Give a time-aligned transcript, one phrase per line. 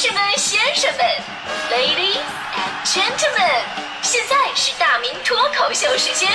[0.00, 1.00] 士们、先生们
[1.72, 2.22] ，Ladies
[2.54, 3.64] and Gentlemen，
[4.00, 6.30] 现在是大明脱口秀时间，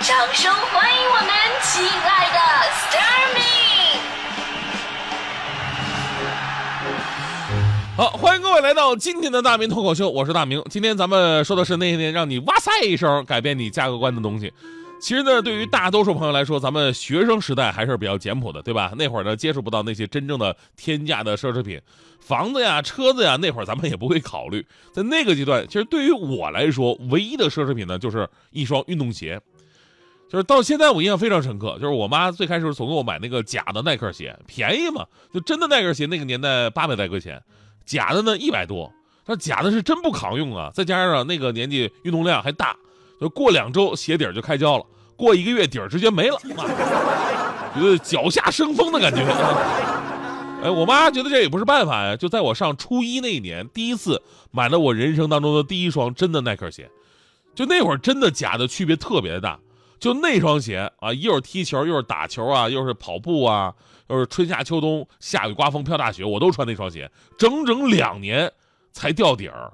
[0.00, 1.28] 掌声欢迎我们
[1.62, 2.38] 亲爱的
[2.72, 3.42] s t a r m y
[7.94, 10.64] 好，欢迎各位来到今天的大明脱口秀，我是大明。
[10.70, 14.50] 今天咱们说的是那些年让你哇塞一声改变你价格观的东西。
[15.00, 18.92] 其实呢，对于大多数朋友来说，咱们学生时代还是比较简朴的，对吧？
[18.96, 21.78] 那会儿呢，接触不到那些真正的天价的奢侈品，
[22.20, 24.64] 房子呀、车子呀，那会儿咱们也不会考虑。
[24.92, 29.38] 在那个阶段，其实对于我来说，唯一的奢侈品呢，就是一双运动鞋。
[30.30, 37.40] 就是到现在我印象非常深刻，就是我妈最开始总给我买那个假的耐克鞋，便宜嘛，就真的耐克鞋那个年代八百来块钱，
[37.84, 38.90] 假的呢一百多。
[39.26, 42.74] 那假的是真不扛用啊，再加上那个年纪运动量还大，
[43.20, 44.84] 就过两周鞋底儿就开胶了。
[45.16, 46.38] 过一个月底儿直接没了，
[47.74, 49.22] 觉得脚下生风的感觉。
[50.62, 56.90] 哎，我妈觉得这也不是办法呀，就在我上初一那一年，第一次买了我人生当中的第一双真的耐克鞋。
[57.54, 59.56] 就那会儿真的假的区别特别大，
[60.00, 63.72] 就那双鞋啊，一会儿踢球，又是打球啊，又是跑步啊，
[64.08, 67.08] 又是春夏秋冬下雨刮风飘大雪，我都穿那双鞋，
[67.38, 68.50] 整整两年
[68.90, 69.72] 才掉底儿。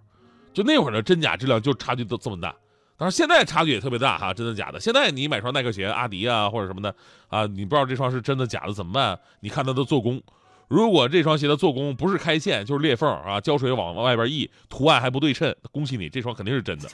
[0.53, 2.55] 就那会儿的真假质量就差距都这么大。
[3.01, 4.79] 但是现在差距也特别大哈，真的假的？
[4.79, 6.95] 现在你买双耐克鞋，阿迪啊或者什么的
[7.29, 9.19] 啊，你不知道这双是真的假的怎么办？
[9.41, 10.21] 你看它的做工，
[10.69, 16.91] 如果这双鞋的做工不是开线就是裂缝啊，胶水往外边溢，图案还不对称，恭喜你，这双肯定是真的。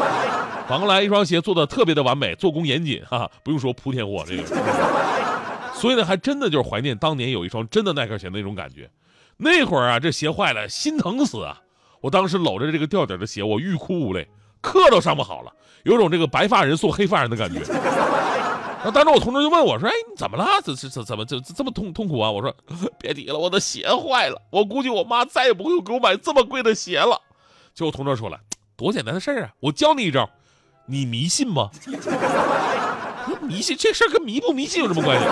[0.66, 4.44] 反过来一双鞋做的特别的完美，做工严谨哈，不用说莆田货这个。
[5.74, 8.90] 所以呢，还真的就是怀念当年有一双真的耐克鞋那种感觉。
[9.36, 11.60] 那会儿啊，这鞋坏了心疼死啊！
[12.00, 14.26] 我当时搂着这个吊底的鞋，我欲哭无泪。
[14.64, 17.60] 课都上不好了，有种这个白发人送黑发人的感觉。
[18.82, 20.46] 那 当时我同桌就问我说：“哎，你怎么了？
[20.64, 22.54] 这这这怎么这这么痛痛苦啊？”我说
[22.98, 24.40] ：“别提了，我的鞋坏了。
[24.50, 27.20] 我估计我妈再也不会给我买这么贵的鞋了。”
[27.74, 28.38] 结果同桌说了
[28.76, 29.50] ：“多简单的事儿啊！
[29.60, 30.28] 我教你一招，
[30.86, 31.70] 你迷信吗？
[33.42, 35.26] 迷信这事儿跟迷不迷信有什么关系？”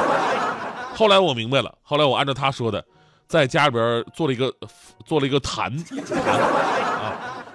[0.95, 2.85] 后来我明白了，后来我按照他说的，
[3.27, 4.53] 在家里边做了一个
[5.07, 5.73] 做了一个坛。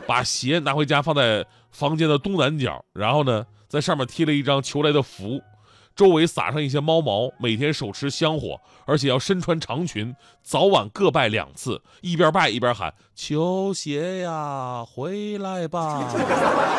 [0.08, 5.42] 把鞋拿回家放在房间的东南角，然后呢，在上面贴了一张求来的符，
[5.96, 16.08] 周围撒上一些猫毛，每天手持香火，而且要身穿长裙，早晚各拜两次，一边拜一边喊：“求鞋呀，回来吧，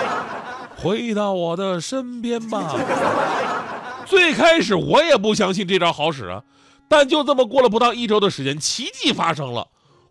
[0.77, 2.75] 回到我的身边吧。
[4.07, 6.43] ”最开始我也不相信这招好使啊，
[6.89, 9.69] 但就这么过了不到一周的时间，奇迹发生了。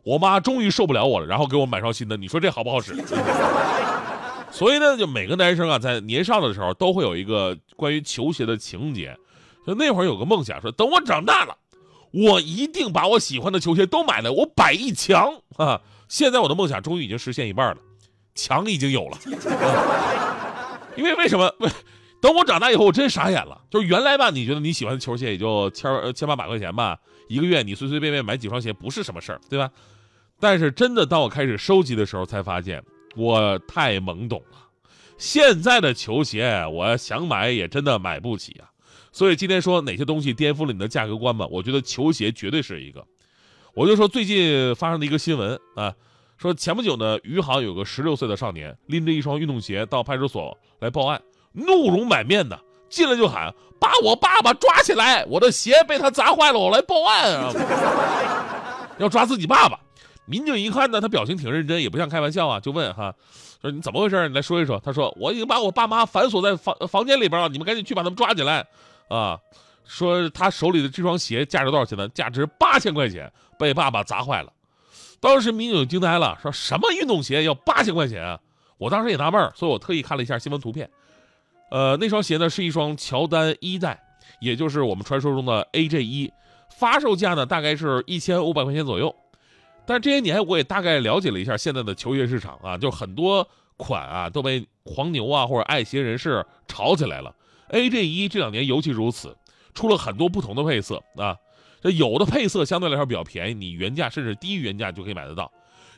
[0.08, 2.16] 我妈终于受不了我了，然后给我买双新的。
[2.16, 2.96] 你说这好不好使？
[4.50, 9.14] 所以呢，就每个男生啊，在年少的时候都会有一个关于球鞋的情节。
[9.66, 11.58] 就那会儿有个梦想，说等我长大了，
[12.12, 15.82] 我一定把我喜欢的球鞋都买来，我摆一墙啊！
[16.08, 17.78] 现在我的梦想终于已经实现一半了，
[18.34, 19.18] 墙已经有了。
[20.96, 21.52] 因为为什么？
[22.22, 23.60] 等我长大以后，我真傻眼了。
[23.70, 26.98] 就是原来吧，你觉得你喜欢的球鞋也就千千八百块钱吧，
[27.28, 29.70] 一个月你随随便便买几双鞋不是什么事儿，对吧？
[30.40, 32.84] 但是真的，当我开始收集的时候，才发现
[33.16, 34.58] 我太懵懂了。
[35.18, 38.70] 现在的球鞋，我想买也真的买不起啊。
[39.12, 41.48] 所以今天说哪些东西颠覆了你的价格观吧？
[41.50, 43.04] 我觉得球鞋绝对是一个。
[43.74, 45.94] 我就说最近发生的一个新闻啊，
[46.38, 51.20] 说前不久呢，余杭有个十六岁的少年拎着一双运动鞋到派出所来报案，
[51.54, 52.60] 怒容满面的
[52.90, 55.26] 进来就喊：“把我爸爸抓起来！
[55.26, 57.52] 我的鞋被他砸坏了，我来报案啊！”
[59.00, 59.80] 要抓自己爸爸。
[60.28, 63.16] 民警一看呢，他表情挺认真，也不像开玩笑啊，就问哈，
[63.62, 64.28] 说你怎么回事？
[64.28, 64.80] 你来说一说。
[64.84, 68.68] 他说我已经把我爸妈反锁在房房间里边了，你们赶紧去把他们抓起来，
[69.08, 69.40] 啊，
[69.86, 72.08] 说他手里的这双鞋价值多少钱呢？
[72.10, 74.52] 价值八千块钱，被爸爸砸坏了。
[75.20, 78.40] 当时民警惊呆了，说什么运动鞋要八千块钱啊？
[78.78, 80.88] 我当时也纳闷，所以我特意看了一下新闻图片，
[81.72, 84.00] 呃，那双鞋呢是一双乔丹一代，
[84.40, 86.32] 也就是我们传说中的 AJ 一，
[86.78, 89.16] 发售价呢大概是一千五百块钱左右。
[89.88, 93.48] 但这些年我也大概了解了一下现在的球鞋市场啊，就很多
[93.78, 97.34] 款啊都被黄牛啊或者爱鞋人士炒起来了。
[97.70, 99.36] AJ 一这两年尤其如此，
[99.74, 101.38] 出了很多不同的配色啊。
[101.82, 105.46] 这有的配色相对来说比较便宜，你原价甚至低于原价就可以买得到；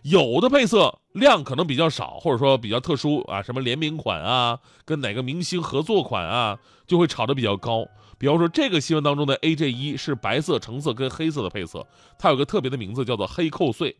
[0.03, 7.87] 有的配色量可能比较少，或者说比较特殊啊，什么联名款啊，跟哪个明星合作款啊，就会炒得比较高。
[8.19, 11.87] 比方说，这个新闻当中的 AJ 一是白色、橙色跟黑色的配色，
[12.19, 13.95] 它有个特别的名字叫做“黑扣碎”。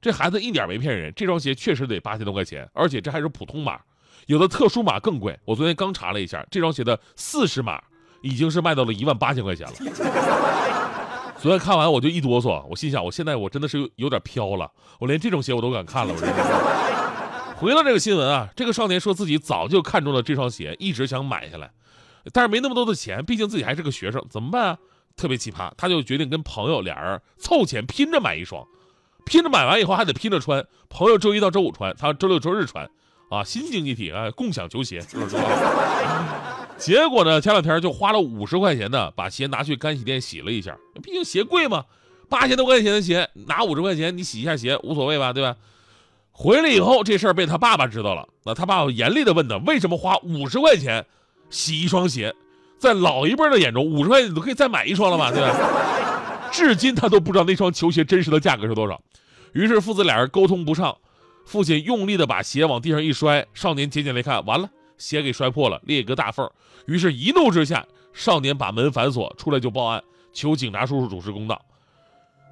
[0.00, 3.78] 这孩子一点没骗人，这双鞋确实得八千多块钱，而且这还是普通码，
[4.26, 5.38] 有的特殊码更贵。
[5.44, 7.78] 我昨天刚查了一下，这双鞋的四十码
[8.22, 9.74] 已经是卖到了一万八千块钱了。
[11.38, 16.34] 昨天看完我就一哆嗦，我心想，我现在我真的是有点飘了，我连这种鞋我都敢看了，我真是。
[17.60, 21.70] 回了这个新闻啊，这个少年说自己早就看中了这双鞋，一直想买下来，
[22.32, 24.78] 但是没那么多的钱，毕竟自己还是个学生，怎么办啊？
[25.16, 28.66] 特别奇葩，他就决定跟朋友俩人凑钱拼着买一双，
[29.26, 32.88] 拼着买完以后还得拼着穿，朋友周一到周五穿，他周六周日穿，
[33.28, 35.02] 啊，新经济体啊，共享球鞋，
[36.78, 41.84] 结果呢，前两天就花了五十块钱呢，把鞋拿去干洗店洗了一下，毕竟鞋贵嘛，
[42.30, 45.56] 八千多块钱的鞋拿五十块钱你洗一下鞋无所谓吧，对吧？
[46.32, 51.04] 回来以后这事儿被他爸爸知道了，那他爸爸严厉的问他为什么花五十块钱
[51.50, 52.34] 洗一双鞋，
[52.78, 55.56] 在老一辈的眼中，五十块钱你都可以再买一双了吧，对吧？
[56.50, 59.00] 至今他都不知道那双球鞋真实的价格是多少，
[59.52, 60.96] 于是父子俩人沟通不畅，
[61.44, 64.70] 父亲用力的把鞋往地上一摔，少年捡起来看，完了。
[64.98, 66.46] 鞋给摔破了，裂个大缝
[66.84, 71.58] 于是，一怒之下，少年把门反锁，出来就报案，求警察叔叔主持公道。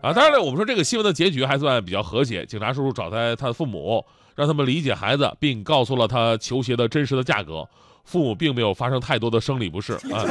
[0.00, 2.46] 啊，当然了，我们说这个新闻的结局还算比较和谐。
[2.46, 4.02] 警察叔叔找他他的父母，
[4.34, 7.68] 让他们理解孩子，并告诉了他球鞋的真实的价格。
[8.08, 10.24] 父母并没有发生太多的生理不适 啊。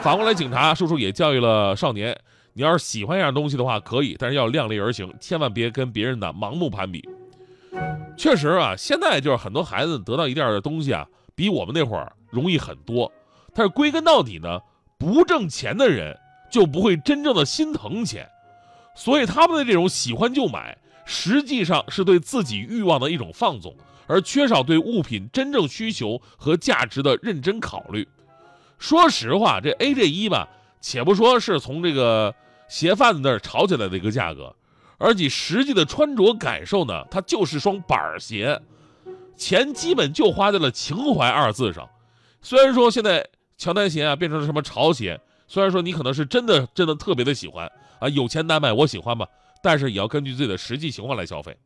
[0.00, 2.16] 反过来，警察叔叔也教育了少年：
[2.52, 7.02] 你要是喜欢一样东西的话，可以，但是要量力而行，千万别跟别人的盲目攀比。
[8.16, 11.04] 确实啊，现在就是很多孩子得到一点的东西啊。
[11.34, 13.10] 比我们那会儿容易很多，
[13.52, 14.60] 但是归根到底呢，
[14.96, 16.16] 不挣钱的人
[16.48, 18.24] 就不会真正的心疼钱，
[18.94, 23.74] 所以他们的这种喜欢就买，实际上是对自己欲望的一种放纵，
[24.06, 28.06] 而缺少对物品真正需求和价值的认真考虑。
[28.78, 30.48] 说实话，这 AJ 一吧，
[30.80, 32.34] 且不说是从这个
[32.68, 34.54] 鞋贩子那儿炒起来的一个价格，
[34.98, 38.60] 而你实际的穿着感受呢，它就是双板鞋。
[39.36, 41.88] 钱基本就花在了“情怀”二字上。
[42.40, 49.26] 虽然说现在乔丹鞋啊变成了什么潮鞋，虽然说你可能是真的真的特别的喜欢啊，有钱难买我喜欢吧，
[49.62, 51.56] 但是也要根据自己的实际情况来消费。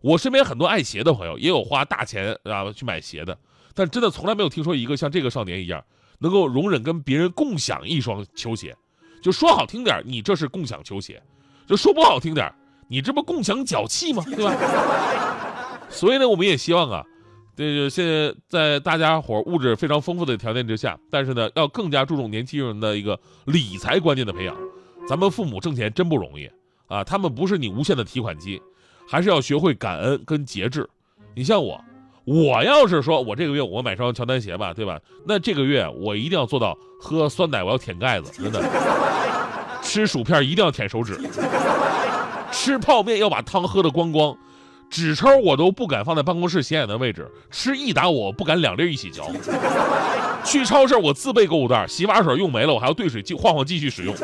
[0.00, 3.36] 我身边很多爱鞋的朋友，也有花大钱啊去买鞋的，
[3.74, 5.84] 但真的从来没有听说一个像这个少年一样，
[6.18, 8.76] 能够容忍跟别人共享一双球鞋。
[9.20, 11.16] 就说好听点，你这是共享球鞋；
[11.66, 12.52] 就说不好听点，
[12.88, 14.22] 你这不共享脚气吗？
[14.26, 15.80] 对吧？
[15.90, 17.04] 所以呢，我们也希望啊，
[17.56, 24.56] 这个现在在大家伙物质非常丰富的条件之下，但是呢，要更加注重年轻人的一个理财观念的培养。
[25.08, 26.48] 咱们父母挣钱真不容易
[26.86, 28.62] 啊，他们不是你无限的提款机，
[29.08, 30.88] 还是要学会感恩跟节制。
[31.34, 31.82] 你像我，
[32.24, 35.00] 我要是说我这个月我买双乔丹鞋吧，对吧？
[35.26, 38.60] 那这个月我一定要做到喝酸奶我要舔盖子，真的；
[39.82, 41.14] 吃薯片一定要舔手指；
[42.52, 44.36] 吃泡面要把汤喝得光光。
[44.90, 49.30] 纸抽我都不敢放在办公室显眼的位置，吃一打我不敢两粒一起嚼。
[50.44, 54.14] 去超市我自备购物袋，洗发水用没了我还要兑水继换换继续使用。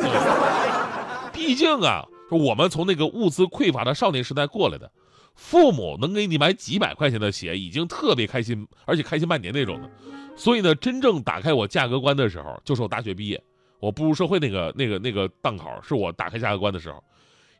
[1.31, 4.91] 毕竟啊，说我们从那个物资匮乏的少年时代过来的，
[5.35, 9.89] 父母能给你买几百块钱的鞋已经特别开心，而且开心半年那种的。
[10.35, 13.41] 所以呢，真正打开我价格观的时候，就是我大学毕业，
[13.79, 17.03] 我步入社会那个那个那个档口，是我打开价格观的时候，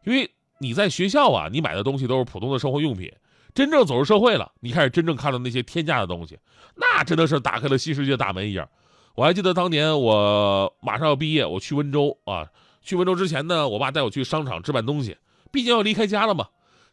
[0.05, 0.29] 因为。
[0.57, 3.11] 你在学校啊，你买的东西都是普通的生活用品。
[3.53, 6.39] 真正走入社会了，你开始真正看到那些天价的东西，
[6.75, 8.65] 那真的是打开了新世界大门一样。
[9.15, 12.47] 我还记得当年我马上要毕业，我去温州啊，
[12.85, 15.17] 去温州之前呢，我爸带我去商场置办东西，
[15.51, 16.45] 毕竟要离开家了嘛。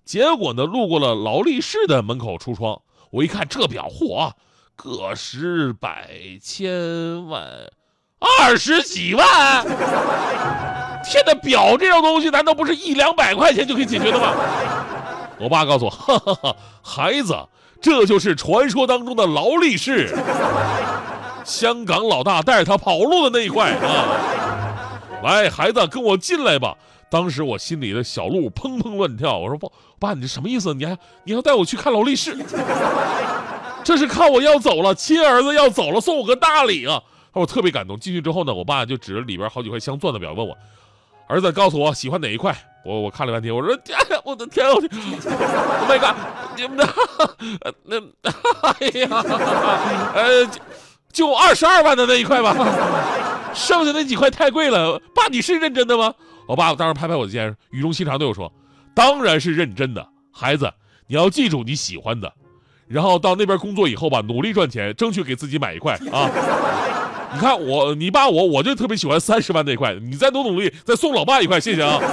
[0.07, 2.81] 结果呢，路过了劳力士的门口橱窗，
[3.11, 4.33] 我一看这表，嚯，
[4.75, 6.09] 个十百
[6.43, 7.47] 千万，
[8.19, 9.65] 二十几万。
[11.05, 14.33] 天的表这种东西，难道不是一两百块钱就可以解决的吗？
[15.39, 17.37] 我爸告诉我，哈哈哈，孩子，
[17.81, 20.17] 这就是传说当中的劳力士，
[21.45, 24.42] 香港老大带着他跑路的那一块啊！
[25.23, 26.77] 来，孩子，跟我进来吧。
[27.11, 30.73] 当时我心里的小鹿砰砰乱跳，我说不，爸，你这什么意思？
[30.75, 32.37] 你还你要带我去看劳力士？
[33.85, 37.03] 这是看我要走了，亲儿子要走了，送我个大礼啊！
[37.33, 37.99] 我特别感动。
[37.99, 40.57] 进去之后呢，我爸就指着里边好几块镶钻的表问我。
[41.27, 42.55] 儿子，告诉我喜欢哪一块？
[42.85, 44.89] 我我看了半天，我说天，我的天，我的
[45.89, 46.17] ，My God，
[46.57, 46.89] 你们的
[47.85, 47.97] 那，
[48.63, 49.09] 哎呀，
[50.15, 50.47] 呃，
[51.13, 52.55] 就二十二万的那一块吧，
[53.55, 55.01] 剩下那几块太贵了。
[55.15, 56.15] 爸，你是认真的吗？
[56.47, 58.53] 我爸当时拍拍我的肩，语重心长对我说
[58.95, 60.71] ：“当然是认真的，孩子，
[61.07, 62.33] 你要记住你喜欢的，
[62.89, 66.29] 然后到那边工作以后吧，努力赚钱，争取给自己买一块啊。
[67.33, 69.95] ”你看我，你爸我，我就特别喜欢三十万那块。
[69.95, 71.99] 你再努努力，再送老爸一块，谢谢啊。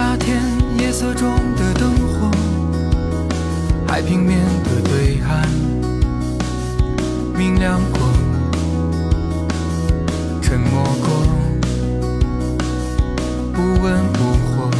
[0.00, 0.40] 夏天
[0.78, 2.30] 夜色中的灯火，
[3.86, 5.46] 海平面的对岸
[7.36, 8.00] 明亮过，
[10.40, 11.10] 沉默过，
[13.52, 14.70] 不温不火。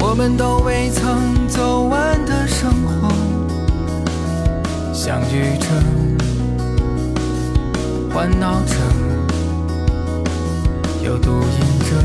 [0.00, 3.08] 我们都未曾走完的生活，
[4.92, 5.66] 相遇着，
[8.12, 8.74] 欢闹着，
[11.08, 11.96] 又独饮着。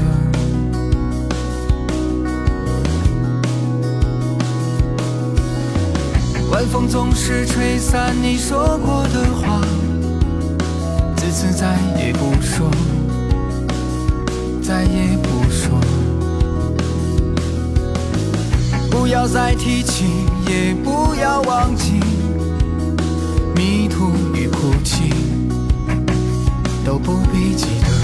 [6.49, 9.59] 晚风总是吹散你说过的话，
[11.17, 12.71] 自此再也不说，
[14.61, 15.77] 再也不说。
[18.89, 20.05] 不要再提起，
[20.47, 21.99] 也不要忘记，
[23.53, 25.13] 迷途与哭泣
[26.85, 28.02] 都不必记得。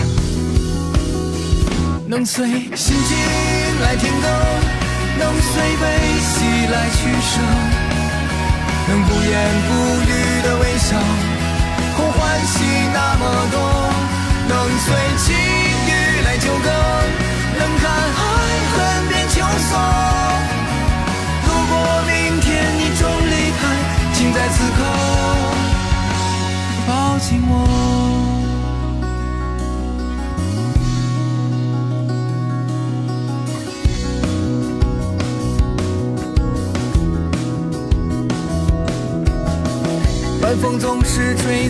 [2.09, 2.43] 能随
[2.75, 3.17] 心境
[3.83, 4.27] 来听歌，
[5.19, 5.85] 能随悲
[6.19, 7.39] 喜来取舍，
[8.87, 9.29] 能不言
[9.67, 9.69] 不
[10.09, 10.97] 语的微笑，
[11.95, 13.61] 空欢喜那么多，
[14.47, 14.87] 能随
[15.17, 16.67] 境遇来纠葛，
[17.59, 18.58] 能看爱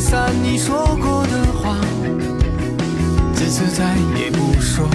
[0.09, 1.77] 散你说过的话，
[3.31, 4.89] 自此再也不说，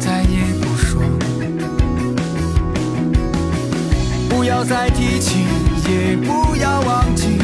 [0.00, 1.02] 再也不说。
[4.30, 5.40] 不要再提起，
[5.90, 7.37] 也不要忘记，